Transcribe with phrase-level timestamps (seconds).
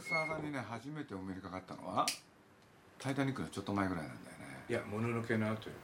[0.00, 2.06] ね古澤さんにね初めてお目にかかったのは
[2.98, 4.64] 「タイタニック」のちょっと前ぐらいなんだよね。
[4.68, 5.74] いやもののけの後よ。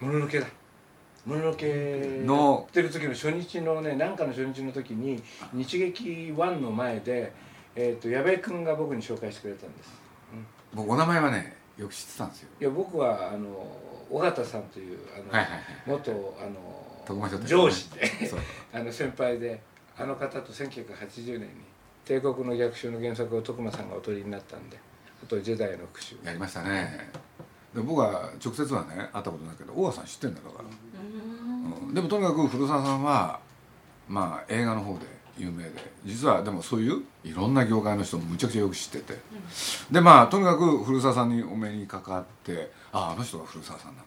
[0.00, 0.46] もののけだ。
[1.24, 7.32] もののけのやってる時の初日のね何かの初日の時に日劇1の前で、
[7.74, 9.90] えー、と矢部君が僕に紹介してくれたんです。
[10.72, 12.48] 僕お名前はねよく知ってたんですよ。
[12.60, 13.48] いや僕はあの
[14.10, 16.86] 尾形さんというあの、はいはいはい元あの
[17.46, 18.10] 上司で
[18.74, 19.60] あの先輩で
[19.96, 21.48] あの方と1980年に
[22.06, 24.78] 帝国の逆襲の原作を徳間さんがお取りになったんで
[25.22, 27.10] あと「ジェダイの復讐」やりましたね。
[27.74, 30.68] で僕は直接はね会ったことないけど大川さん知ってんだよだから、
[31.88, 31.92] うん。
[31.92, 33.38] でもとにかく古澤さんは
[34.08, 35.72] まあ映画の方で有名で
[36.04, 39.20] 実はでもそういういろんな業界の人もむちゃくちゃよく知ってて、
[39.90, 44.02] でまあとにかく古澤さんにお目にかかってあああの人が古澤さんなんだ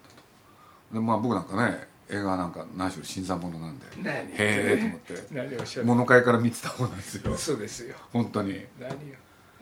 [0.90, 0.96] と。
[0.96, 3.86] でまあ僕なんかね映画なんか何しろ新参者なんで。
[4.02, 5.14] 何へえと思って。
[5.32, 7.38] 何をおっしゃる物買いから見てた方なんですよ。
[7.38, 7.96] そうですよ。
[8.12, 8.52] 本当に。
[8.52, 8.96] い何を？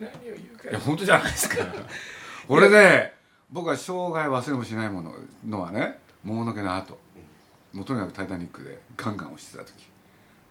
[0.00, 0.70] 何を言うか。
[0.70, 1.56] や本当じゃないですか。
[2.48, 3.14] 俺ね
[3.50, 5.14] 僕は生涯忘れもしないもの
[5.46, 6.98] のはね「もののけの後。
[7.72, 9.88] もうとにかく「タイタニック」でガンガン押してた時。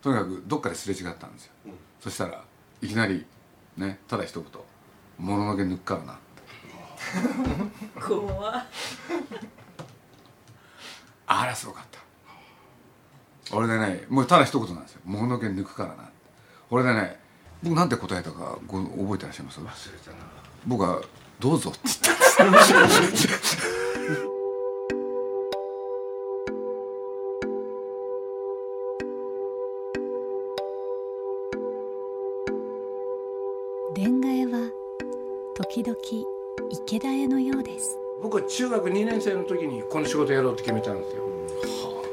[0.02, 1.52] とにかくどっかですれ違ったんですよ、
[2.00, 2.44] そしたら
[2.81, 3.25] いきなり
[3.75, 4.52] ねただ一言
[5.18, 6.19] 「もののけ抜くからな」
[8.00, 8.66] 怖っ
[11.27, 13.55] あらすごかった。
[13.55, 16.11] 俺でねもうただ一言なんですよ「もののけ抜くからな」って。
[16.69, 17.19] 俺でね
[17.63, 19.59] 僕なんて答えたかご覚えてらっしゃいます？
[19.61, 20.17] 忘れたな。
[20.65, 21.01] 僕は
[21.39, 21.97] 「どうぞ」って言っ
[22.35, 22.57] たんで
[23.17, 23.57] す
[33.95, 34.69] レンガ屋は
[35.55, 35.97] 時々
[36.69, 41.23] 池田屋のようです僕は中学2年生の時にこの仕事やろうって決めたんですよ。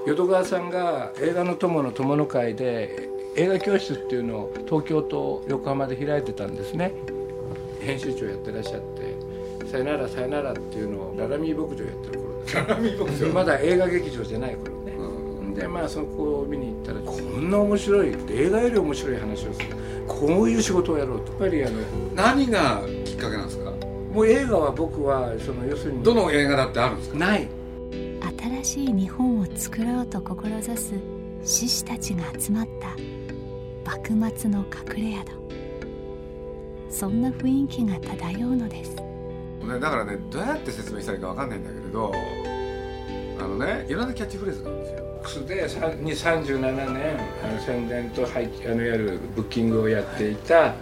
[0.06, 6.92] 淀川さんが映画の友の友の会で映画教室っていうのを東京と横浜で開いてたんですね。
[7.80, 9.16] 編集長やってらっしゃって
[9.66, 13.32] 「さよならさよなら」っていうのをララミー牧場やってる頃ですララミー牧場。
[13.32, 19.66] まだ映画劇場じゃない頃ね、でまあそこを見に行ったらこんな面白い映画より面白い話をする。
[20.06, 21.32] こういう仕事をやろうと。
[21.32, 21.80] やっぱりあの
[22.14, 23.63] 何がきっかけなんですか？
[24.14, 27.18] もう映画は僕はその要するにどの映画だってあるんですか？
[27.18, 27.48] ない。
[28.64, 30.94] 新しい日本を作ろうと志す
[31.42, 34.08] 志士たちが集まった幕
[34.38, 34.64] 末の
[34.96, 35.26] 隠れ宿。
[36.90, 38.94] そんな雰囲気が漂うのです。
[38.94, 42.12] ねだからねどうやって説明したらいいかわかんないんだけれど
[43.40, 44.92] あのねいろんなキャッチフレーズがあるんです
[45.38, 45.46] よ。
[45.46, 46.60] でさに37
[46.92, 50.74] 年あの宣伝と配あのいわゆるブッキングをやっていた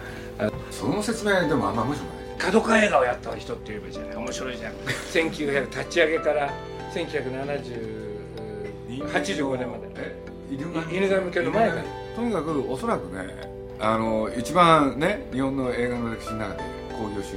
[0.69, 2.12] その説明でもあんま面白くない
[2.43, 4.17] 角川映画をやった人って言えばいいじゃない。
[4.17, 4.73] 面白いじゃん。
[4.73, 6.53] 1900立ち上げから
[6.93, 9.87] 1985年まで。
[9.95, 10.13] え
[10.51, 10.83] 犬神
[11.31, 11.83] 家の前から。
[12.15, 13.49] とにかくおそらくね
[13.79, 17.29] あの一番ね日本の映画の歴史の中で興行収入を上げ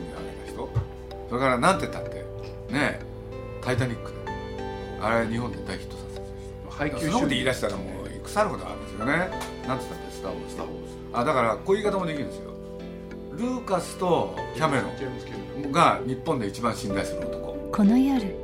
[0.44, 0.68] た人。
[1.28, 2.24] それからなんて言ったって
[2.72, 2.98] ね
[3.62, 4.16] 「タイタニック」で
[5.00, 6.34] あれ日本で大ヒットさせた人。
[6.70, 9.12] 配給そんなこと言い出したらもう腐るほどあるんですよね。
[9.12, 9.36] なんて
[9.68, 10.80] 言ったって「スター・ウォーズ」スター・ウォーズ。
[11.12, 12.50] あだからこういう言い方もできるんですよ
[13.36, 14.84] ルーカスとキャメロ
[15.64, 17.52] ンンが日本で一番信頼する男。
[17.70, 18.34] この夜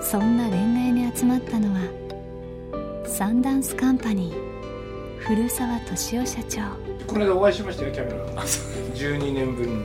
[0.00, 6.60] そんな恋愛に集まったのはサンダンスカンパニー古澤敏夫社長。
[7.08, 8.28] この間お会いしましたよキャメロン。
[8.94, 9.84] 12年ぶりに。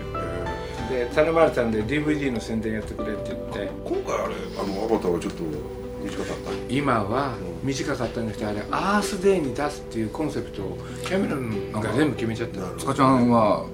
[0.90, 3.72] で頼まれたんで DVD の宣伝やってくれって言って。
[3.84, 5.44] 今回あれあのアバターはちょっと
[6.04, 6.52] 短かった。
[6.70, 7.34] 今は
[7.64, 12.80] 短かったんだけどあれアースデーに出すっていうコンセプトをキャメロンが全部決めちゃった。
[12.80, 13.66] 塚ちゃんは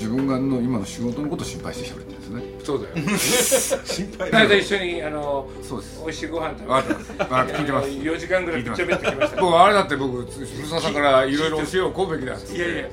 [0.00, 2.42] 自分がの今の仕事のことを心配して喋ってるんですね。
[2.64, 2.94] そうだよ。
[3.84, 6.00] 心配この間一緒にあのそうです。
[6.02, 6.66] 美味しいご飯食べて。
[6.66, 7.88] ます分かって聞いてます。
[7.90, 9.40] 4時間ぐらいぶっちゃべってきました。
[9.42, 12.56] 僕あれだって僕古澤さんからいろいろ教えを請うべきだっつって。
[12.56, 12.84] いやいや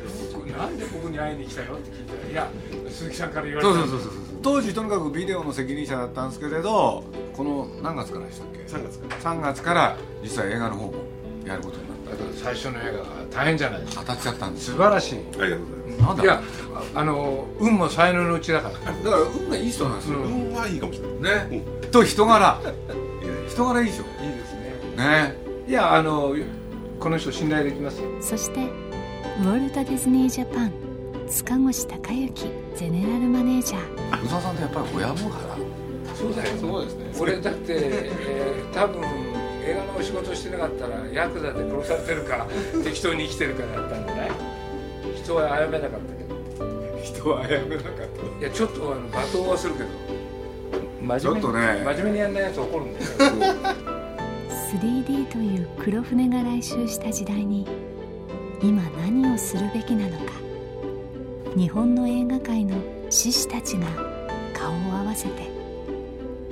[0.58, 2.52] なんで僕に会いに来たのって聞いたらいや
[2.90, 3.74] 鈴木さんから言われた。
[3.74, 4.12] そうそうそうそう
[4.44, 7.04] 当時とにかくビデオの責任者だったんですけれど
[7.36, 10.94] この何月からでしたっけ？3月か3月から実は映画の方も
[11.46, 11.87] やることに
[12.42, 14.04] 最初の映画が大変じゃないですか。
[14.08, 14.66] 当たっちゃったんです。
[14.68, 15.20] 素よ晴らしい。
[15.40, 16.42] ありがとうございまなんだいや
[16.96, 18.74] あの運も才能のうちだから。
[18.74, 20.28] だから運がいい人なんですよ、うん。
[20.28, 21.50] す運はいいかもしれない。
[21.50, 22.60] ね、と人柄。
[23.50, 24.04] 人柄いいでしょ。
[24.24, 25.04] いいですね。
[25.04, 25.36] ね。
[25.68, 26.36] いやあの
[27.00, 28.08] この人信頼できますよ。
[28.22, 28.62] そして
[29.40, 30.72] ウォルト・ディズニー・ジャパン。
[31.30, 32.46] 塚越隆之
[32.76, 34.26] ゼネラルマネージャー。
[34.26, 35.58] 宇沢さんってやっぱり親分から
[36.16, 36.58] そうだよ。
[36.58, 37.06] そうですね。
[37.20, 39.02] 俺だって、えー多分
[39.68, 42.48] 映画のお仕事してなかったらヤクザで殺されてるか
[42.84, 44.32] 適当に生きてるかだったんじゃない
[45.16, 46.28] 人は殺めなかったけど。
[47.04, 47.94] 人はやめなかっ
[48.40, 49.90] いやちょっとあの罵倒はするけど。
[51.02, 51.82] 真面目にちょっとね。
[51.86, 53.06] 真面目にやんないやつ怒るんだよ。
[54.72, 57.66] 3D という黒船が来襲した時代に
[58.62, 60.34] 今何をするべきなのか。
[61.56, 62.76] 日本の映画界の
[63.10, 63.88] 志士たちが
[64.54, 65.50] 顔を合わせて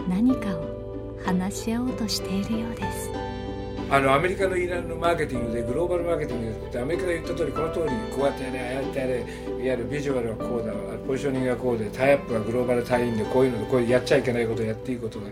[0.08, 0.75] 何かを
[1.26, 3.10] 話し合おうとしているようです。
[3.88, 7.86] あのアメリカのイランのマーケティングでグローバルマーケティングでアメリカが言った通りこの通り
[8.16, 9.26] こうやってやれああやってやれいわ
[9.62, 10.74] ゆるビジュアルはこうだ
[11.06, 15.28] ポジショニングがこうでタイアップはグローバル隊員でこういうのでこういうやっちゃいけないことやっていいことが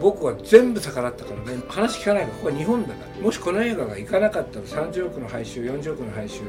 [0.00, 1.60] 僕は全部逆らったからね。
[1.68, 3.22] 話聞かないからここは日本だから。
[3.22, 6.42] もしこの映画が行かなかったら30億の配収40億の配収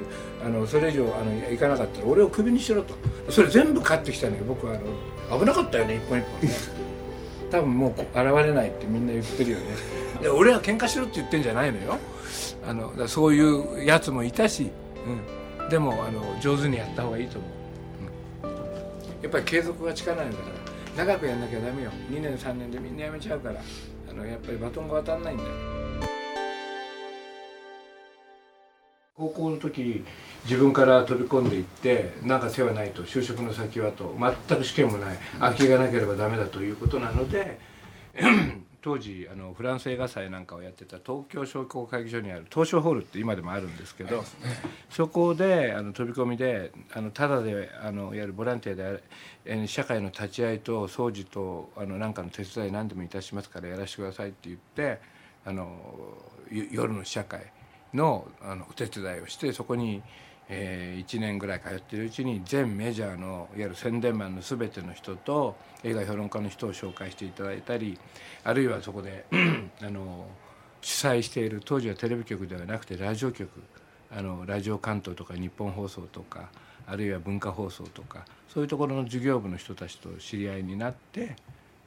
[0.46, 2.94] あのそれ以上あの行かなかったら俺をクビにしろと
[3.32, 4.44] それ全部買ってきたのよ。
[4.48, 6.24] 僕はあの危なかったよね一本一
[6.70, 6.87] 本
[7.52, 8.16] 多分もうこ現
[8.46, 9.66] れないってみんな言ってるよね。
[10.22, 11.98] で俺は喧嘩しろって言ってんじゃないのよ。
[12.68, 14.70] あのそういうやつもいたし、
[15.60, 17.48] うん、でもあの上手にやった方がいいと思
[18.44, 20.58] う、うん、やっぱり継続が力なんだから。
[21.06, 21.92] 長くやんなきゃダメよ。
[22.12, 23.62] 2年3年でみんなやめちゃうから。
[24.10, 25.50] あのやっぱりバトンが渡らないんだよ。
[29.16, 30.04] 高校の時
[30.48, 34.16] 自分から飛び込んでいってなんか手はないと就職の先はと
[34.48, 37.60] 全く試験もない空きがなければダメだということなので
[38.82, 44.24] 当時あのフランス映画祭なんかをやってた東京商工会議所にある東証ホールって今でもあるんですけど、
[44.90, 49.04] そこであの飛び込みであのただであのいわゆるボランティアで
[49.44, 55.02] えー社会の立ち会いと掃除とあのなんかの手伝い何でもいたしますからやらせてくださいって言って
[55.44, 55.70] あの
[56.50, 57.52] ゆ夜の試写会
[57.94, 60.02] のあのお手伝いをしてそこに、
[60.50, 68.00] え1年ぐらい通ってるうちに全メジャーのいわゆる宣伝マンの全ての人と映画評論家の人を紹介していただいたり
[68.44, 69.26] あるいはそこで
[69.82, 70.28] あの
[70.82, 73.50] 主催している当時はテレビ局ではなくてラジオ局。
[74.10, 76.50] あのラジオ関東とか日本放送とか
[76.86, 81.36] あるいは文化放送とかそういうところの事業部の人たちと知り合いになって、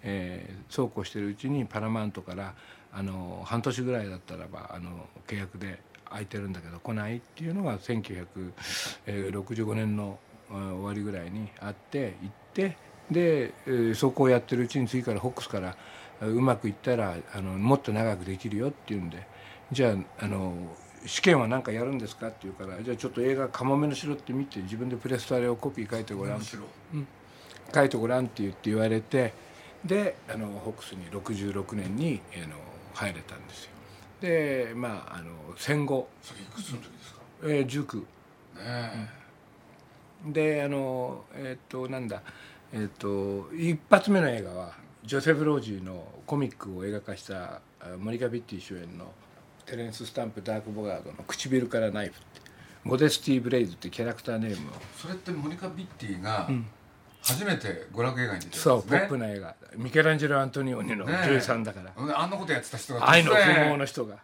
[0.02, 2.54] えーそうこうしているうちにパラマントから
[2.92, 5.80] あの半年ぐらいだったらばあの契約で
[6.10, 10.18] 空いてるんだけど来ないっていうのが1965年の
[10.50, 12.76] あ終わりぐらいにあって行って
[13.10, 15.76] で、えーそこをやってるうちに次からホックスから
[16.20, 19.26] あうまくいったらあのもっと長くできるよっていうんで
[19.72, 20.54] じゃああの
[21.06, 26.40] 試験は何かやるんですかって言うからじゃあちょっと映画「かもめの城」って見て自分でプレストあれをコピー書いてごらん。
[26.42, 26.62] 白
[27.72, 29.32] 書いてごらんって言って言われて
[29.84, 32.56] であのホックスに66年にあの
[32.94, 33.70] 入れたんですよ
[34.20, 37.20] でまああの戦後、それいくつの時ですか？
[37.44, 38.00] えー、19
[38.56, 39.08] ね
[40.26, 42.23] であのえっ、となんだ。
[42.73, 49.11] えっ、と一発目の映画はジョセフ・ロージーのコミックを映画化したあモニカ・ビッティ主演の
[49.66, 52.40] テレンス・スタンプ・ダーク・ボガードの「唇からナイフ」って
[52.85, 54.73] モデスティ・ブレイズってキャラクターネームを。
[54.97, 56.49] それってモニカ・ビッティが
[57.22, 58.98] 初めて娯楽映画に出てるそう、んですね。
[59.00, 59.54] ポップな映画。
[59.76, 64.16] ミケランジェロ・アントニオニのね女優さんだから、ほんであんなことやってた人が愛の富豪のの人が。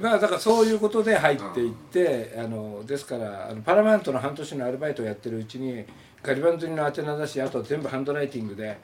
[0.00, 5.84] まあだからそういうことで入っていって、あのですからあのパラマウントの半年のアルバイトをやってるうちに
[6.22, 8.78] ガリバンドリの宛名だしあとは全部ハンドライティングで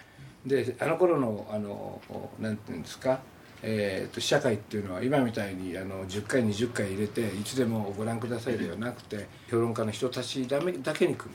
[0.44, 2.00] であの頃のあの
[2.40, 3.20] なんていうんですか、
[3.62, 11.30] えー、と試写会っていうのは今みたいにあの10回20回入れていつでもご覧くださいではなくて評論家の人たちだめだけに来る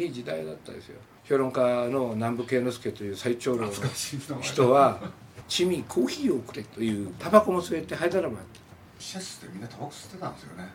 [0.00, 5.00] いい時代だったですよ評論家の南部慶之助という最長老の人は
[5.48, 8.60] 「チミコーヒーをくれ」というタバコも吸えてハイドラマやって。
[8.98, 10.68] シェスってみんなタバコ吸ってたんですよね。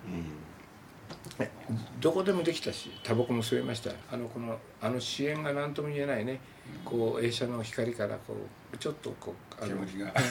[2.02, 3.92] どこでもできたしタバコも吸えました。
[4.12, 6.40] あのこのあの支援が何とも言えないね。
[6.84, 8.36] こう映写の光からこ
[8.74, 10.14] うちょっとこうあの煙が。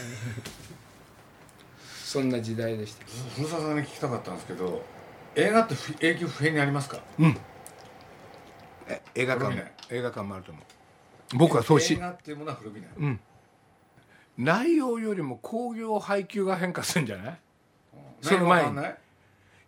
[2.04, 3.04] そんな時代でした。
[3.37, 4.85] 古澤さんに聞きたかったんですけど
[5.35, 7.00] 映画って不永久不変にありますか？
[8.88, 9.54] え映画館
[9.90, 11.36] 映画館もあると思う。
[11.36, 11.94] 僕はそうし。
[11.94, 12.90] 映画っていうものは古びない。
[12.98, 13.20] うん。
[14.38, 17.38] 内容よりも興行配給が変化するんじゃない？
[18.20, 18.80] その前に。
[18.80, 18.84] い？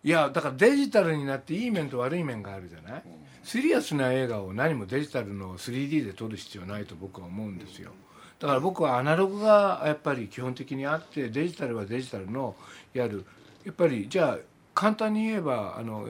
[0.01, 3.03] いやだからデジタルになっていい面と悪い面があるじゃない、
[3.43, 7.91] シリアスな映画を何もデジタルの 3D で撮る必要ないと僕は思うんですよ。
[8.39, 12.55] だから僕はアナログがやっぱり基本的にあってデジタルはデジタルの
[12.93, 13.25] やる。
[13.65, 14.37] やっぱりじゃあ
[14.73, 16.07] 簡単に言えばあの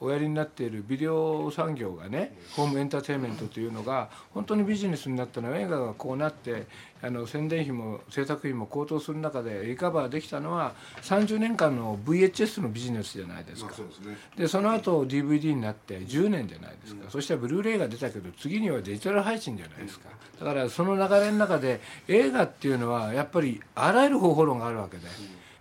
[0.00, 6.66] おやりになっているビデオ産業がねホームエンターテインメントというのが本当にビジネスになったのは映画がこうなって
[7.02, 13.72] あの宣伝費も制作費も高騰する中でリカバーできたのは30年間の VHS のビジネスじゃないですか。
[13.74, 14.16] そうですね。
[14.36, 25.04] でその後 DVD になって10年じゃないですか、そしたらブルーレイが出たけど次にはデジタル配信じゃないですか、だからその流れの中で映画っていうのはやっぱりあらゆる方法論があるわけで、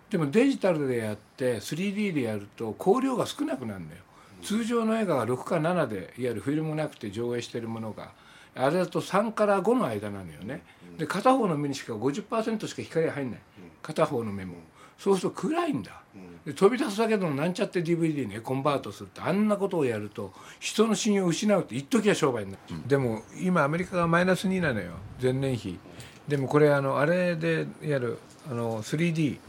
[0.09, 4.01] でもデジタルでやって 3D でやると光量が少なくなるんだよ、
[4.41, 8.11] 通常の映画が6か7でいわゆるフィルムなくて上映しているものが
[8.55, 10.63] あれだと3から5の間なのよね。
[10.97, 13.39] で片方の目にしか50%しか光が入んない。
[13.81, 14.55] 片方の目も
[14.97, 16.01] そうすると暗いんだ。
[16.45, 24.93] で飛び出すだけでもなんちゃって DVD ねコンバートするってあんなことをやると人の信用を失うって一時は商売になる、でも今アメリカがマイナス2なのよ。
[25.21, 25.79] 前年比。
[26.27, 28.19] でもこれあのあれでやる
[28.49, 29.39] あの 3D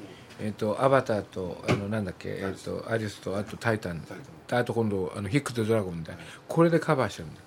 [0.41, 4.03] えっとアバターとあのなんだっけ、えっとアリスとあとタイタン
[4.51, 6.23] あと今度あのヒックとドラゴンみたいな。
[6.49, 7.41] これでカバーしてるんだ。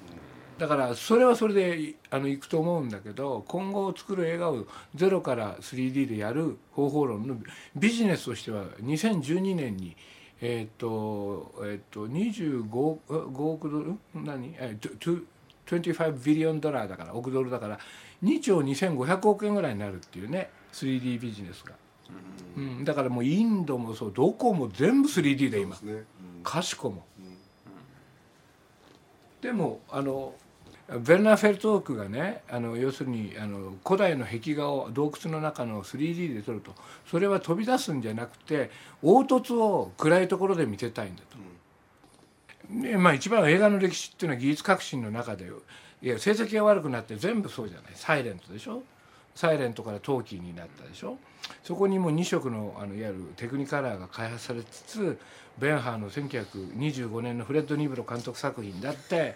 [0.60, 7.36] だからそれはそれであのいくと思うんだけど今後作る映画をゼロから 3D でやる方法論の
[7.76, 9.98] ビジネスとしては2012年に
[10.42, 13.98] えっ、とえっ、と25 5億ドル？
[14.14, 14.56] 何？
[14.58, 15.26] えー
[15.66, 17.80] 25ビリオンドラーだから億ドルだから
[18.24, 21.74] 2兆2500億円ぐらいになるっていうね 3D ビジネスが、
[22.56, 25.76] うん、だからもうインドもそうどこも全部 3D で今
[26.44, 27.06] かしこも、
[29.42, 30.36] でもあの
[31.00, 36.74] ベルナー・フェルトークがねあの要するにあの古代の壁画を洞窟の中の 3D で撮ると。
[37.10, 38.70] それは飛び出すんじゃなくて
[39.02, 41.38] 凹凸を暗いところで見せたいんだと。
[42.82, 45.52] でまあ、一番映画の歴史っていうのは技術革新の中で
[46.02, 47.92] いや成績が悪くなって全部そうじゃない。
[47.96, 48.84] サイレントでしょ
[49.36, 51.18] サイレントからトーキーになったでしょ？
[51.64, 55.20] そこにも2色のあのいわゆるテクニカラーが開発されつつ
[55.58, 59.36] ベンハーの1925年のフレッド・ニブロ監督作品だって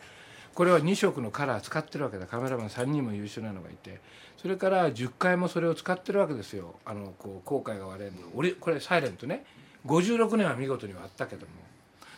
[0.54, 2.26] これは2色のカラー使ってるわけだ。
[2.26, 4.00] カメラマン3人も優秀なのがいて。
[4.38, 6.76] それから10回もそれを使ってるわけですよ。
[6.86, 8.28] あのこう後悔が割れるの。
[8.36, 9.46] 俺これサイレントね。
[9.86, 11.52] 56年は見事にはあったけども。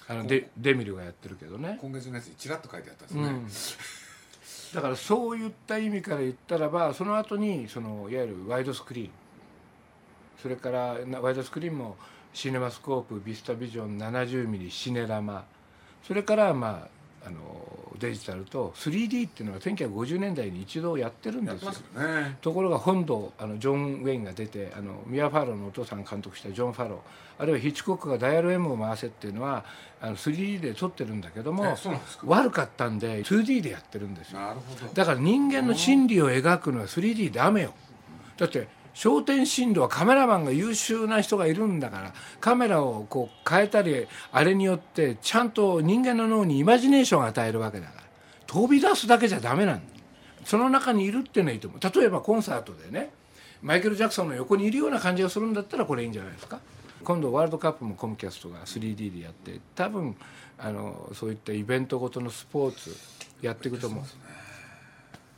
[0.09, 1.77] あのデデミルがやってるけどね。
[1.79, 3.07] 今月のやつにちらっと書いてあったん
[3.45, 3.83] ですね、
[4.73, 9.09] だからそういった意味から言ったらばその後にそのいわゆるワイドスクリーン。
[10.41, 11.97] それからワイドスクリーンも
[12.33, 15.43] シネマスコープビスタビジョン 70mm シネラマ。
[16.03, 17.39] それからまああの
[17.99, 21.71] デジタルと 3D っていうのは1950年代に一度やってるんですよ。
[21.71, 22.38] ね。
[22.41, 26.99] ところが本土あのジョン・ウェインが出てあのミア・ファローのお父さんが監督したジョン・ファロー。
[27.41, 29.63] あるいはヒッチコックがダイヤル M を回せっていうのは
[30.01, 31.77] あの 3D で撮ってるんだけども
[32.25, 34.39] 悪かったんで 2D でやってるんですよ。
[34.39, 34.93] なるほど。
[34.93, 37.73] だから人間の心理を描くのは 3D ダメよ。
[38.38, 48.03] だって焦点深度はカメラマンが優秀な人がいるんだからカメラをこう変えたりあれによってちゃんと人間の脳にイマジネーションを与えるわけだから
[48.48, 49.81] 飛び出すだけじゃダメなんだ。
[50.46, 52.00] その中にいるっていうのはいいと思う。
[52.00, 53.12] 例えばコンサートでね
[53.62, 56.60] マイケル・ジャクソンの横にいるような感じがするんだったらこれいいんじゃないですか。
[57.03, 60.15] 今度ワールドカップもコムキャストが 3D でやって多分
[60.58, 62.96] あのそういったイベントごとのスポーツ
[63.41, 64.03] やっていくと思う。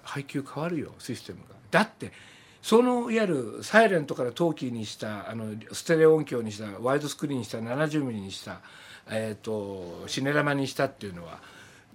[0.04, 1.56] 配球変わるよシステムが。
[1.70, 2.12] だって
[2.62, 8.62] そのいわゆるサイレントからトーキーにしたあのステレオ音響にしたワイドスクリーンにした 70mm にした、
[9.10, 11.40] えー、とシネラマにしたっていうのは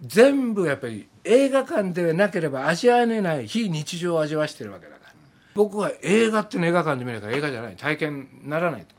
[0.02, 5.12] 全部やっぱり映画館でなければ味わえない非日常を味わわしてるわけだから。
[5.54, 7.76] 僕は映画っていうの映画館で見るから映画じゃない。
[7.76, 8.94] 体験にならないと。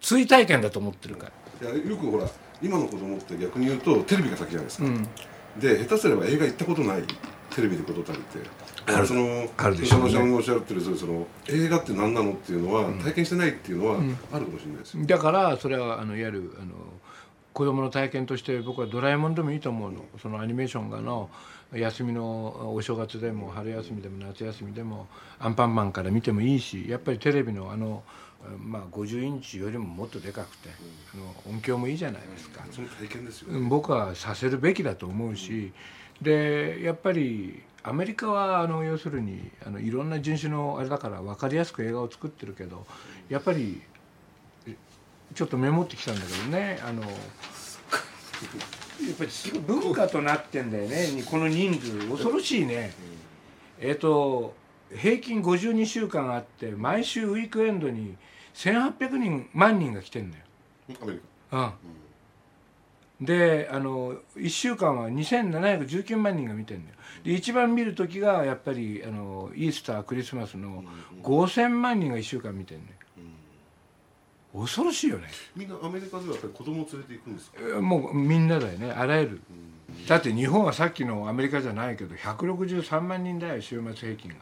[0.00, 1.30] 追体験だと思ってるか
[1.60, 1.70] ら。
[1.70, 2.26] いやよくほら
[2.62, 4.88] 今の子供って逆に言うとテレビが先じゃないですか、
[5.58, 7.02] で下手すれば映画行ったことない
[7.50, 8.38] テレビでこと足りて
[9.06, 10.10] そのあるでしょうね。
[10.10, 13.96] そのさんがおっしゃってるその映画って何なのっていうのは、体験してないっていうのは
[14.32, 16.74] あるかもしれないですよ、だからそれはあのいわゆるあの
[17.52, 20.04] 子供の体験として僕はドラえもんでもいいと思うの。
[20.20, 21.30] そのアニメーションがの
[21.72, 25.06] 休みのお正月でも春休みでも夏休みでも
[25.38, 28.02] アンパンマンから見てもいいしやっぱりテレビのあの、
[28.58, 30.68] まあ、50インチよりももっとでかくて、
[31.14, 32.64] あの音響もいいじゃないですか。
[32.70, 35.72] その体験ですよ、うん僕はさせるべきだと思うし、
[36.20, 42.86] でやっぱりアメリカはあの要するにあのいろんな人種のあれだから分かりやすく映画を作ってるけど
[43.28, 43.82] やっぱり
[44.66, 44.76] え
[45.34, 47.10] ちょっとメモってきたんだけどねあのやっ
[49.18, 49.30] ぱり
[49.66, 52.92] 文化となってんだよねこの人数恐ろしいね。
[53.80, 54.54] えっ、と
[54.94, 58.16] 平均52週間あって毎週ウィークエンドに
[58.54, 60.44] 1800人万人が来てんだよ。
[61.02, 61.20] アメリ
[61.50, 61.72] カうん、
[63.24, 66.96] であの1週間は2719万人が見てるんだよ。
[67.22, 70.82] で一番見る時がやっぱりあのイースタークリスマスの
[71.22, 72.98] 5000万人が1週間見てるんだよ。
[74.54, 75.28] 恐ろしいよね。
[75.56, 77.80] みんなアメリカではやっぱり子供を連れて行くんですか？
[77.80, 78.90] もうみんなだよね。
[78.90, 79.40] あらゆる。
[80.08, 84.36] だって日本はさっきのアメリカじゃないけど163万人だよ週末平均が。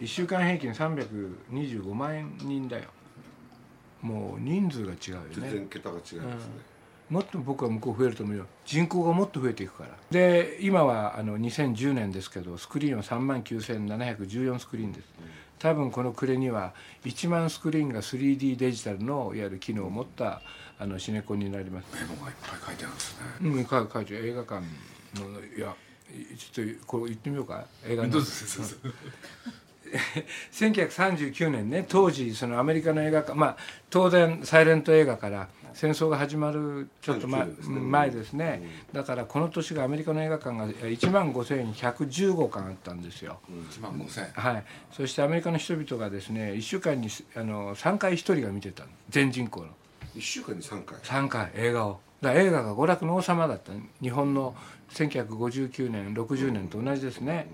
[0.00, 2.84] 1週間平均325万人だよ。
[4.02, 5.26] もう人数が違うよね。
[5.32, 6.22] 全然桁が違いますね、
[7.10, 8.46] もっと僕は向こう増えると思うよ。
[8.64, 9.90] 人口がもっと増えていくから。
[10.10, 15.08] で今はあの2010年ですけどスクリーンは3万9714スクリーンです。
[15.58, 16.72] 多分この暮れには
[17.04, 20.40] 1万スクリーンが 3D デジタルのいわゆる機能を持った
[20.78, 21.86] あのシネコンになります。
[21.94, 23.26] メモがいっぱい書いてあるんですね。
[23.42, 24.64] うん書いて映画館
[25.16, 25.74] のいや
[26.54, 27.66] ちょっとこれ言ってみようか。
[27.86, 28.10] 映画の。
[28.10, 28.76] どうぞどうぞ
[30.52, 33.56] 1939年ね当時そのアメリカの映画館まあ
[33.88, 37.80] 当然サイレント映画から戦争が始まるちょっと前39ですね。
[37.80, 38.62] 前ですね。
[38.92, 43.40] だからこの年がアメリカの映画館が1万5115館あったんですよ。
[43.70, 48.90] 1万5000はい、そしてアメリカの人々がですね1週間にあの3回1人が見てたの。
[49.08, 49.68] 全人口の。
[50.16, 52.00] 1週間に3回？3回映画を。
[52.20, 53.72] だ映画が娯楽の王様だった。
[54.02, 54.54] 日本の
[54.90, 57.46] 1959年60年と同じですね、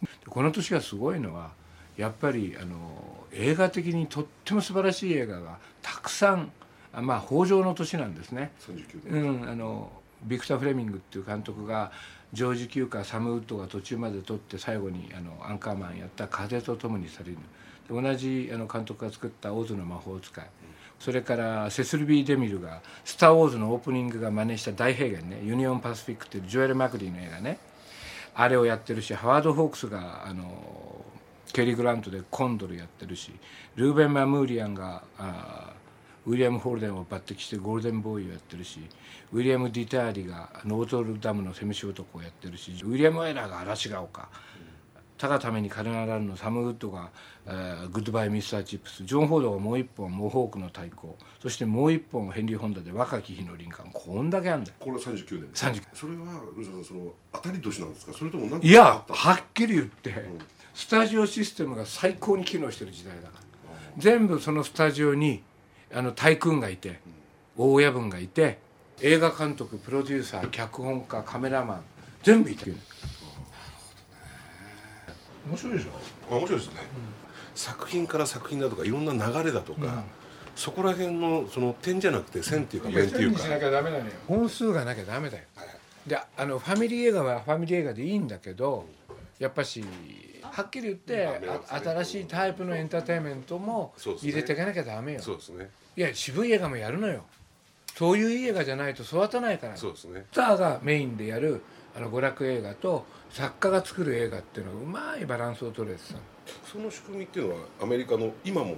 [0.00, 1.50] でこの年がすごいのは
[1.96, 6.59] やっぱりあの映画的にとっても素晴らしい映画がたくさんあ
[6.92, 9.90] まあ北条の年なんですね、39う年、ん、あの
[10.24, 11.92] ビクター・フレミングっていう監督が
[12.32, 17.38] ジョージ・キューカーサム・ウッドが途中まで撮って最後にあのアンカーマンやった「風と共に去りぬ」
[17.88, 20.46] で同じあの監督が作った「オズの魔法使い」
[21.00, 25.40] それからセシル・ B・デミルが「スター・ウォーズ」のオープニングが真似した大平原ね。
[25.44, 27.58] ユニオン・パシフィックっていうジョエル・マクリーの映画ね。
[28.34, 31.04] あれをやってるしハワード・ホークスがあの
[31.52, 33.32] ケーリー・グラントでコンドルやってるし
[33.74, 35.79] ルーベン・マムーリアンがあー
[36.26, 38.80] ウィリアム・ホルデンを抜擢してゴールデンボーイをやってるし
[39.32, 44.28] ウィリアム・ディターリがノートルダムのせむし男をやってるしウィリアム・ワイラーが嵐が丘。
[45.16, 47.10] 誰がために鐘が鳴るのサム・ウッドが、
[47.44, 51.14] えーグッドバイ・ミスター・チップスジョン・フォードがもう一本モホークの太鼓。
[51.42, 53.90] そしてもう一本ヘンリー・フォンダで若き日のリンカーン。
[53.92, 54.76] こんだけあんだよ。
[54.80, 55.50] これは39年。
[55.52, 58.14] 39それはルーさんその当たり年なんですか？
[58.14, 60.14] それとも何かいやはっきり言って、
[60.72, 63.40] スタジオシステムが最高に機能してる時代だから。
[63.98, 65.42] 全部そのスタジオに
[65.92, 67.00] あの大君がいて
[67.56, 68.58] 大親分がいて
[69.00, 71.82] 映画監督プロデューサー脚本家カメラマン
[72.22, 72.70] 全部いて
[75.48, 75.90] 面白いでしょ？
[76.30, 76.80] あ面白いですね、
[77.54, 80.04] 作品から作品だとかいろんな流れだとか、
[80.54, 84.12] そこら辺のその点じゃなくて線っていうか面っていうか、しなきゃダメなのよ。
[84.28, 85.44] 本数がなきゃダメだよ。
[86.06, 88.86] であのファミリー映画はファミリー映画でいいんだけど
[89.38, 89.82] やっぱし
[90.42, 91.26] はっきり言って
[91.68, 95.20] あ新しいタイプのエンターテインメントも入れていかなきゃダメよ。
[95.20, 97.24] そうですねいや渋い映画もやるのよ。
[97.94, 99.76] そういういい映画じゃないと育たないから。
[99.76, 100.24] そうですね。
[100.32, 101.60] スターがメインでやる
[101.94, 106.14] あの娯楽映画と作家が作る映画っていうのがうまいバランスを取れてさ
[106.64, 108.76] その仕組みっていうのはアメリカの今も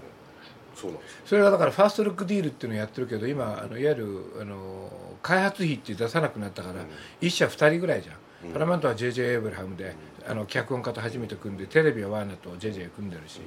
[0.74, 4.90] そうなんですそれはだからファーストルックディールっていうのをやってるけど今あのいわゆるあの
[5.22, 6.80] 開発費って出さなくなったから、
[7.20, 9.94] 一社二人ぐらいじゃん、パラマントは JJ エイブラハムで、
[10.26, 13.40] あの脚本家と初めて組んでテレビはワーナーと JJ 組んでるし、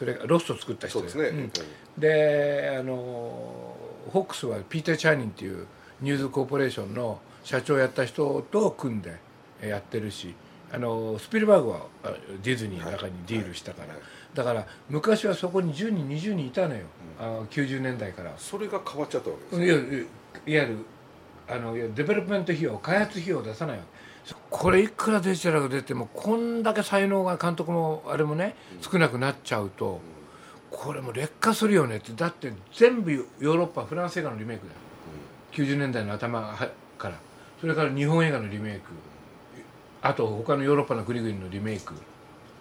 [0.00, 1.52] それからロスト作った人ですね、ん。
[1.98, 3.76] であのホ
[4.22, 5.66] ックスはピーター・チャーニンっていう
[6.00, 9.18] ニューズコーポレーションの社長をやった人と組んで
[9.62, 10.34] やってるし
[10.72, 13.94] あのスピルバーグはあディズニーの中にディールしたから、
[14.32, 16.86] だから昔はそこに10人20人いたのよ、
[17.18, 18.32] あ90年代から。
[18.38, 19.84] それが変わっちゃったわけですいやいわ
[20.46, 20.78] ゆる
[21.46, 23.99] あのいやデベロップメント費用開発費用を出さないわけ
[24.50, 30.00] これいくらデジタルが出てもこんだけ才能が監督もあれもね少なくなっちゃうと
[30.70, 34.78] これも劣化するよねってだって全部ヨーロッパフランス映画のリメイクだよ。
[35.52, 37.14] 90年代の頭はから。
[37.60, 38.90] それから日本映画のリメイク。
[40.00, 41.94] あと他のヨーロッパの国々のリメイク。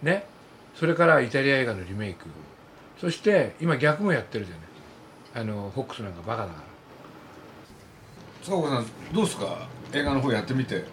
[0.02, 0.26] ね。
[0.76, 2.26] それからイタリア映画のリメイク。
[3.00, 4.66] そして今逆もやってるじゃない。
[5.36, 6.62] あのホックスなんかバカだから。
[8.42, 9.68] 坂岡さんどうですか？
[9.94, 10.84] 映画の方やってみて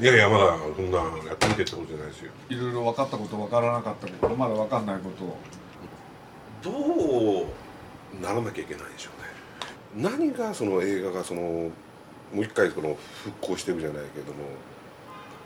[0.00, 2.30] いやいやまだそんなやってみてってことじゃないですよ。
[2.48, 5.36] いろいろ分かったこと分からなかったことまだ分かんないことを。
[6.62, 6.70] ど
[7.42, 9.10] うならなきゃいけないでしょ
[9.96, 10.08] うね。
[10.08, 11.72] 何がその映画がそのも
[12.34, 14.44] う一回その復興していくじゃないけども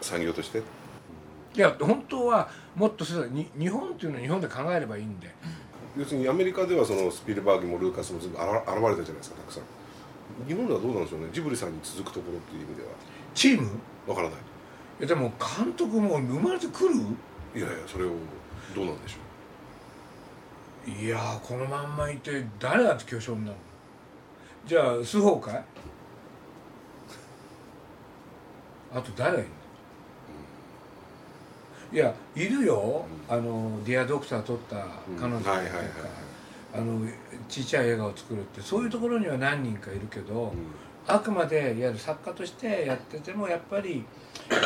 [0.03, 0.59] 産業として？
[0.59, 0.63] い
[1.59, 5.35] や本当はもっとそうだに日本っていうのは日本で考えればいいんで。
[5.97, 9.65] 要するにアメリカではそのスピルバーグもルーカスも全部あら現れたじゃないですかたくさん。
[10.47, 11.29] 日本ではどうなんでしょうね。
[11.33, 12.89] ジブリさんに続くところっていう意味では。
[13.35, 13.71] チーム？
[14.07, 14.39] わからない。
[14.39, 16.95] いやでも監督も生まれてくる？
[17.55, 18.11] いやいやそれを
[18.75, 23.59] どうなんでしょいやーこのまんまいて誰だって巨匠になるの？
[24.67, 25.65] じゃあ須宝かい？
[28.95, 29.55] あと誰がいるの？
[31.93, 34.87] いやいるよ、あの「ディア・ドクター」撮った
[35.21, 35.61] 彼女とか、
[36.75, 37.07] あの
[37.51, 38.63] ちっちゃい映画を作るって。
[38.63, 40.55] そういうところには何人かいるけど、
[41.07, 44.05] あくまでいわゆる作家としてやっててもやっぱり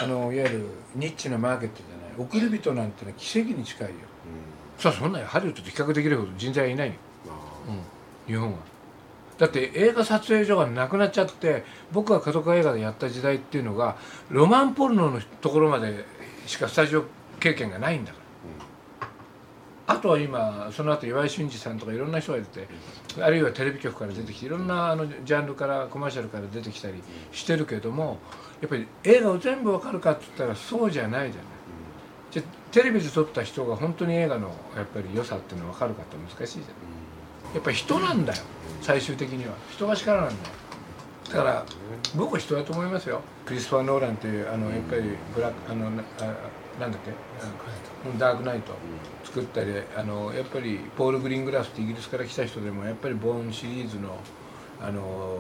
[0.03, 2.07] あのいわゆるニッチなマーケットじゃない。
[2.19, 3.95] 送り人なんてのは奇跡に近いよ、
[4.79, 6.95] さあそんなハリウッドと比較できるほど人材はいないよ、
[8.27, 8.59] うん、日本は。
[9.37, 13.97] だって映画撮影所がなくなっちゃって僕が家族映画でやった時代っていうのが
[14.31, 16.07] ロマンポルノのところまで
[16.47, 17.05] しかスタジオ
[17.39, 18.25] 経験がないんだから、
[19.89, 22.69] あとは今その後岩井俊二さんとかいろんな人が出て
[23.21, 26.95] あるいはテレビ局から出てきていろんなあのジャンルからコマーシャルから出てきたり
[27.33, 28.19] してるけども
[28.61, 31.51] やっぱり映画を全部わかるかって言ったらそうじゃないじゃない。
[32.33, 36.73] じゃテレビで撮った人が本当に映画のやっぱり良さっていうのは分かるかって難しいじゃない。
[37.55, 38.43] やっぱり人なんだよ
[38.83, 40.39] 最終的には人が力なんだよ
[41.31, 41.65] だから
[42.17, 45.03] 僕は人だと思いますよクリストファー・ノーランっていうあのやっぱり
[45.35, 46.03] ブラックあのな
[46.81, 47.11] なんだっけ？
[48.19, 48.73] ダークナイト。
[49.25, 54.17] 作ったりあのやっぱりポール・グリーングラスってイギリスから来た人でもやっぱりボーンシリーズの
[54.81, 55.39] あの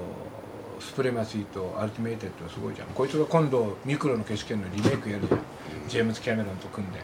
[0.80, 2.88] スプレマシーとアルティメイタムはすごいじゃん。
[2.88, 5.40] こいつが今度ミクロの決死圏のリメイクやるじゃん。
[5.88, 6.98] ジェームズ・キャメロンと組んで。
[6.98, 7.02] っ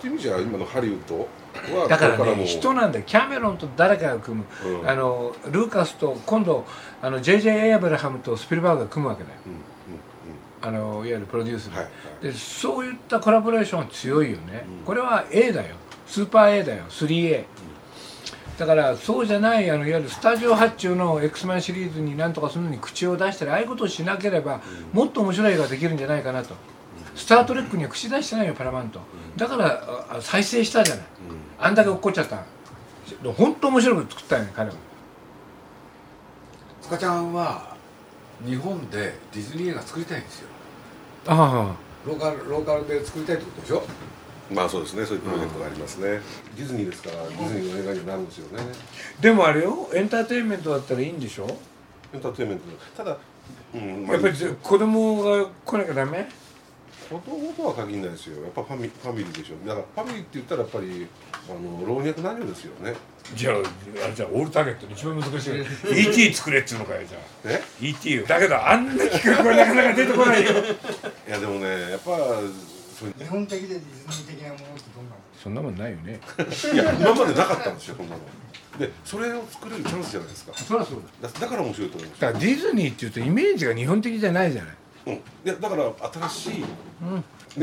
[0.00, 1.28] ていう意味じゃ今のハリウッド
[1.78, 3.04] はだからね人なんだよ。
[3.06, 4.44] キャメロンと誰かが組む、
[4.80, 4.88] うん。
[4.88, 6.64] あのルーカスと今度
[7.02, 9.36] あの JJ エイブラハムとスピルバーグが組むわけだよ。
[9.44, 9.58] うんうん
[10.62, 11.90] あのいわゆるプロデュースで,、はいは
[12.22, 12.24] い。
[12.24, 14.84] でそういったコラボレーションは強いよね、うん。
[14.84, 15.76] これは A だよ。
[16.06, 16.84] スーパー A だよ。
[16.88, 17.44] 3A、
[18.58, 24.60] だからそうじゃないあのいわゆるスタジオ発注の X マンシリーズに何とかするのに口を出したりああいうことをしなければ、
[24.92, 26.54] もっと面白い映画ができるんじゃないかなと、
[27.14, 29.00] スター・トレックには口出してないよパラマウント、
[29.36, 31.04] だから再生したじゃない。
[31.58, 32.44] あんだけ落っこっちゃった。
[33.32, 34.74] 本当面白く作ったよね彼は。
[36.82, 37.69] 塚ちゃんは
[38.46, 40.48] 日本でディズニー映画作りたいんですよ。
[41.26, 41.74] あ
[42.06, 43.82] ローカルローカルで作りたいってことでしょ？
[44.52, 45.04] まあそうですね。
[45.04, 46.20] そういうプロジェクトがありますね、
[46.56, 48.64] ディズニーですからディズニーの映画になるんですよね。
[49.18, 51.46] あでもあれよエンターテインメントだったらいいんでしょ？
[52.12, 52.64] エンターテインメント。
[52.96, 53.18] ただ、
[53.74, 56.28] うんまあ、やっぱり子供が来なきゃダメ？
[57.10, 58.40] 子供とは限らないですよ。
[58.40, 59.66] やっぱファミファミリーでしょ。
[59.66, 61.08] だからファミリーって言ったらやっぱり
[61.50, 62.94] あの老若男女ですよね。
[63.34, 65.54] じゃああれじゃあオールターゲットの一番難しい
[66.30, 67.22] ET 作れっつうのかよじゃあ。
[67.46, 70.50] え？ET だけどあんな企画はなかなか出てこないよ。
[71.26, 72.16] いやでもねやっぱ
[72.96, 76.20] そう日本的でディズニー的なものってどんなのそんなもんないよね。
[76.72, 78.20] いや今までなかったんですよこんなの
[78.78, 80.52] でそれを作れるチャンスじゃないですか。
[80.54, 81.28] そりゃそうだ。
[81.28, 82.20] だだから面白いと思います。
[82.20, 84.74] だからディズニーっていうとイメージが日本的じゃないじゃない、
[85.06, 85.92] うん、いやだから
[86.28, 86.64] 新しい。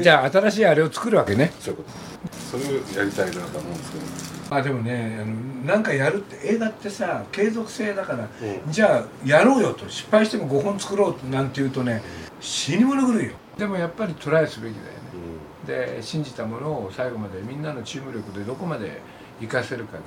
[0.02, 1.52] じゃあ新しいあれを作るわけね。
[1.60, 2.38] そういうこと。
[2.38, 4.58] それをやりたいなと思うんですけど。
[4.58, 5.34] あでもねあの
[5.66, 8.72] なんかやるって映画ってさ継続性だから、うん。
[8.72, 12.02] じゃあやろうよと失敗しても5本作ろうなんて言うとね
[12.40, 13.34] 死に物狂いよ。
[13.58, 15.98] でもやっぱりトライすべきだよね。
[15.98, 19.02] で信じたものを最後までみんなのチーム力でどこまで
[19.42, 20.04] 活かせるかで。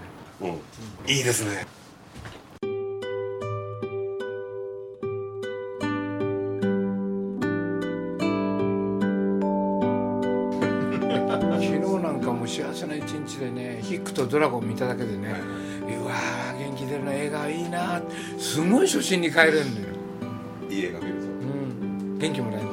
[0.48, 0.56] うん、うん、
[1.06, 1.66] いいですね
[13.40, 15.34] でねヒックとドラゴン見ただけでね、
[15.98, 18.02] うわー元気出るな映画いいな
[18.38, 19.94] すごい初心に帰れるんだよ、
[20.68, 22.68] いい映画見るとうん、元気もらえる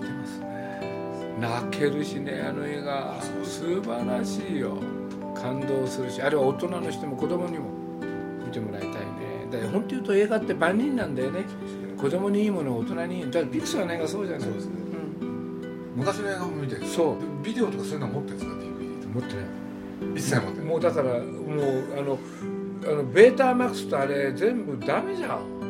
[0.00, 3.20] 見てますね泣けるしねあの映画。
[3.44, 4.78] 素晴らしいよ。
[5.34, 6.20] 感動するし。
[6.20, 7.70] あるいは大人の人も子供にも。
[8.46, 9.46] 見てもらいたいね。
[9.50, 11.44] だから本当言うと映画って万人なんだよね。
[11.96, 13.30] 子供にいいもの大人にいい。
[13.30, 14.46] だからピクサーの映画そうじゃない。
[14.46, 14.72] そうですね。
[15.94, 16.84] 昔の映画も見てる。
[16.86, 17.20] そう。
[17.20, 19.44] でビデオとかそういうの持ってるんですか？DVD と持ってない。
[19.44, 19.50] か
[20.14, 20.66] 一切持ってない。
[20.66, 22.18] もうだからもうあの
[22.84, 25.60] あのベータマックスとあれ全部ダメじゃん。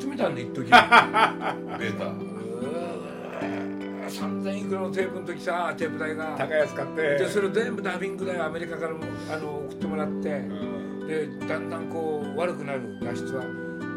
[0.00, 0.64] 集めたんで一時。
[0.70, 2.12] ベータ。
[4.10, 6.34] 3000いくらのテープの時さテープ代が。
[6.36, 7.02] 高いやつ買って。
[7.02, 8.98] でそれを全部ダビング代アメリカからも
[9.32, 10.42] あの送ってもらって。
[11.06, 13.42] でだんだんこう悪くなる画質は。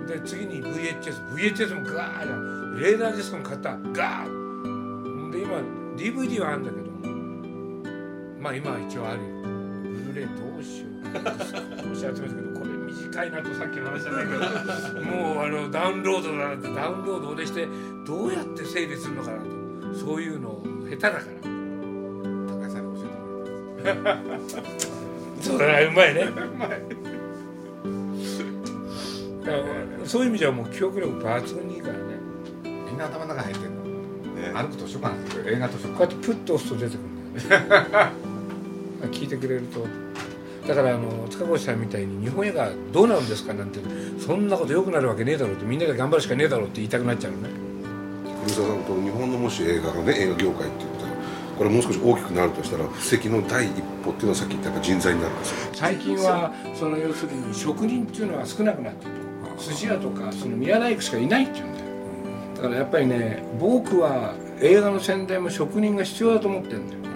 [0.08, 2.80] で次に VHSVHS もガーじゃん。
[2.80, 3.78] レーダーディスクも買った。
[3.94, 5.58] ガーで今
[5.96, 6.84] DVD はあるんだけど。
[8.40, 9.53] まあ今は一応あるよ
[10.14, 14.40] ブルーレイどうしようどうしよう集めたけどこれ短いなとさっきの話じゃないけど
[15.06, 17.68] もうあのダウンロードだなんてダウンロード俺して
[18.06, 19.46] どうやって整理するのかなと。
[19.94, 21.24] そういうの下手だから。
[21.24, 21.30] 高
[22.66, 24.30] 橋さんに教えてもらって
[25.42, 26.22] そうだねうまいね。
[26.32, 26.70] うまい。
[30.06, 32.00] そういう意味じゃもう記憶力抜群にいいからね。
[32.64, 33.84] みんな頭の中入ってるの。
[33.84, 34.52] ね。
[34.54, 35.16] 歩く図書館
[35.48, 38.14] 映画図書こうやっ館てプッと押すと出てくるんだよね
[39.08, 39.86] 聞いてくれると。
[40.68, 43.80] だからあの塚越さんみたいに日本映画どうなるんですかなんて
[44.18, 47.50] そんなこと良くなるわけねえだろうってみんなで頑張るしかねえだろうって言いたくなっちゃうのね。
[48.46, 51.14] 古澤さんと日本のもし映画がね映画業界って言ったら
[51.58, 53.72] これもう少し大きくなるとしたら布石の第一
[54.06, 55.72] 歩っていうのはさっき言った人材になるんですよ。
[55.74, 59.24] 最近はその要するに職人っていうのは少なくなってると。
[59.62, 61.86] 寿司屋とかその宮大工しかいないっていうんだよ。
[62.56, 67.13] だからやっぱりね僕は映画の宣伝も職人が必要だと思ってるんだよ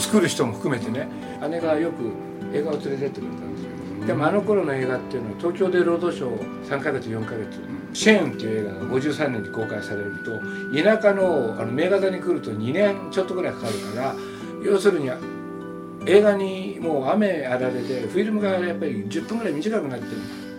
[0.00, 1.08] 作る人も含めてね
[1.48, 2.12] 姉がよく
[2.54, 7.80] 映画を連れてってくれたんですよでもあの頃の映画っていうのは東京で労働省3ヶ月4ヶ月。
[7.92, 10.40] シェーンっていう映画が53年に公開されると
[10.82, 14.14] 田舎のあの名画座に来ると2年ちょっとぐらいかかるから
[14.64, 15.10] 要するに
[16.06, 20.49] 映画にもう雨あられでフィルムがやっぱり10分ぐらい短くなってる。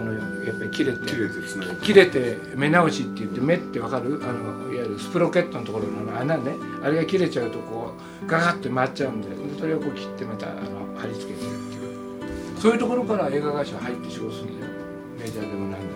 [0.00, 0.14] あの
[0.46, 4.18] やっぱり切れて綺麗ですね切れて目直しって言って目ってわかる？
[4.24, 6.54] あのいわゆるスプロケットのところのあの穴ね。
[6.82, 12.58] あれが切れちゃうとこうガガッて回っちゃうんででそれをこう切ってまたあの貼り付けてるっていう。
[12.58, 14.72] そういうところから映画会社入って仕事するんだよ。
[15.18, 15.86] メジャーでも何で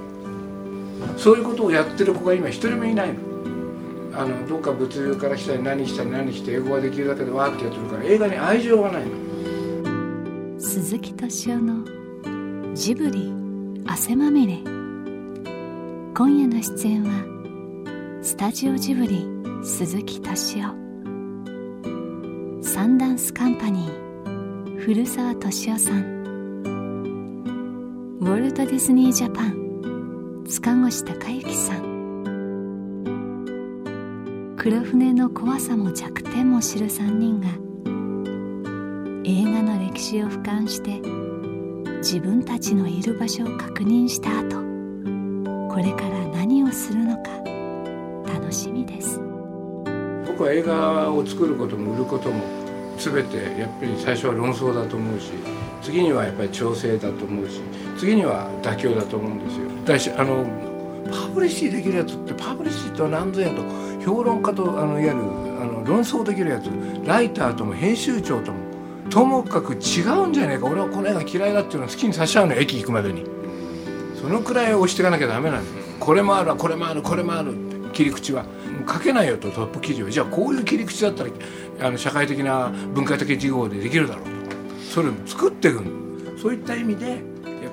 [1.06, 1.18] も。
[1.18, 3.14] そういうことをやってる子が今一人もいないの。
[4.16, 10.60] あのどっか物流から来たり何したり何して英語ができるだけでわーってやってるから映画に愛情がないの。
[10.60, 13.43] 鈴木敏夫のジブリ
[13.87, 14.55] 汗まみれ。
[16.14, 17.11] 今夜の出演は
[18.23, 19.27] スタジオジブリ
[19.62, 20.62] 鈴木敏夫。
[22.62, 26.64] サンダンスカンパニー古澤敏夫さん。
[28.20, 31.94] ウォルト・ディズニー・ジャパン塚越隆之さん。
[34.57, 37.49] 黒船の怖さも弱点も知る3人が
[39.25, 41.03] 映画の歴史を俯瞰して
[42.04, 44.56] 自分たちのいる場所を確認した後
[45.72, 47.30] これから何をするのか
[48.30, 49.18] 楽しみです。
[50.26, 52.44] 僕は映画を作ることも売ることも
[52.98, 55.30] 全てやっぱり最初は論争だと思うし
[55.80, 57.62] 次にはやっぱり調整だと思うし
[57.96, 59.70] 次には妥協だと思うんですよ。
[59.86, 60.44] だしあの
[61.10, 63.62] パブリッシーできるやつってパブリッシーとは何ぞやと
[64.04, 65.16] 評論家とあのいわゆる
[65.58, 66.68] あの論争できるやつ
[67.06, 68.63] ライターとも編集長とも
[69.10, 70.66] ともかく違うんじゃないか。
[70.66, 73.24] 俺はこの映画嫌いだっていうのを好きにさせちゃうの駅行くまでに。
[74.20, 75.80] そのくらい押していかなきゃダメなんだ。
[75.80, 77.02] よこれもあるこれもある。
[77.02, 77.52] これもある。
[77.92, 78.44] 切り口は。
[78.86, 81.30] 書けないよとトップ記事をじゃあこういう切り口だったら
[81.80, 84.30] あの社会的な文化的事業でできるだろうと。
[84.82, 87.18] それを作っていくのそういった意味でやっ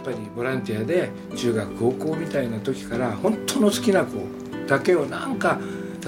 [0.03, 4.25] ぱりボランティアで中学高校みたいな時から本当の好きな子
[4.67, 5.59] だけをなんか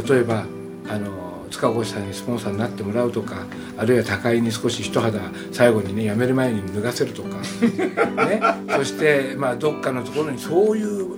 [0.08, 0.46] 例えば
[0.90, 1.23] あの
[1.54, 3.46] 塚越さんにスポンサーになってもらうとか
[3.78, 5.20] あるいは高井に少し一肌
[5.52, 7.38] 最後にね辞める前に脱がせるとか、
[8.26, 11.16] ね、そしてまあどっかのところにそういう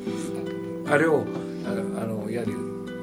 [0.89, 1.25] あれを
[1.65, 2.53] あのやる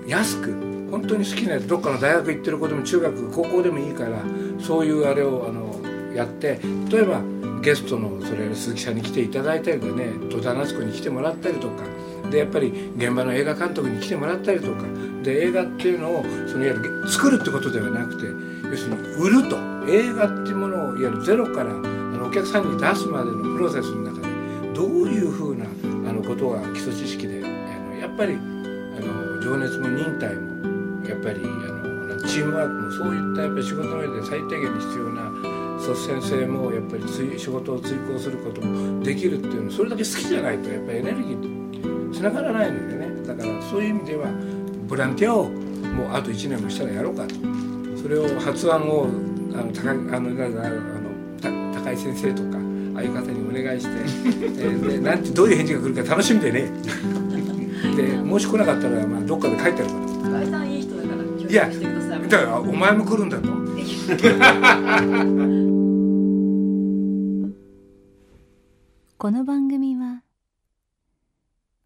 [0.07, 0.53] 安く
[0.91, 4.23] 本当に好きなやつどっかの大学行ってる子でも中学高校でもいいから
[4.61, 7.23] そういうあれをあのやって例えば
[7.63, 11.85] ゲストのそれ鈴木さんに来ていただいたりとかね戸田夏子に来てもらったりとか
[12.31, 14.85] でやっぱり現場の映画監督に来てもらったりとか。
[15.23, 18.27] で映画っていうのをそのいわゆる作るってことではなくて
[18.69, 19.73] 要するに売ると。
[19.89, 24.29] 映画っていうものをいわゆるゼロからあのお客さんに出すまでのプロセスの中で
[24.75, 25.65] どういうふうな
[26.09, 35.33] あのことが基礎知識であのやっぱりあの情熱も忍耐もやっぱりあのチームワークもそういったやっぱり仕事の上で最低限に必要な
[35.79, 37.03] 率先性もやっぱり
[37.39, 41.62] 仕事を追行することもできるっていうのそれだけ好きじゃないとやっぱりエネルギー
[42.13, 43.27] つながらないのでね。
[43.27, 44.27] だからそういう意味では
[44.89, 47.35] ボランティアをもうあと1年もしたらやろうかと。
[48.01, 49.07] それを発案を
[49.55, 52.59] あの高あのなんだあのた高井先生とか
[52.95, 53.93] 相方にお願いして、
[54.63, 56.71] えーでなんてどういう返事が来るか楽しみでね
[57.97, 59.95] でもし来なかったらまあどっかで書いてあるか
[60.29, 60.39] ら。
[60.39, 60.79] 高井さんい。
[60.79, 63.49] い人だから協いや力してくださいだからお前も来るんだと。
[69.19, 70.23] この番組は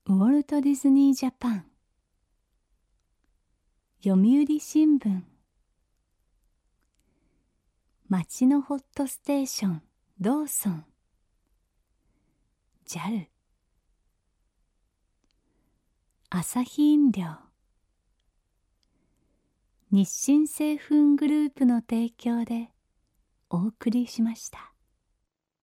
[0.09, 1.67] ウォルト・ディズニー・ジャパン。
[4.05, 5.23] 読売新聞。
[8.09, 9.83] 町のホットステーション
[10.21, 10.85] ローソン。
[12.87, 13.27] JAL
[16.31, 17.25] 朝日飲料。
[19.91, 22.71] 日清製粉グループの提供で
[23.51, 24.76] お送りしました。